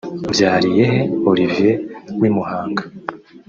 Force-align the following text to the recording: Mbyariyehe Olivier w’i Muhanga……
Mbyariyehe 0.31 0.99
Olivier 1.31 1.77
w’i 2.19 2.29
Muhanga…… 2.35 2.83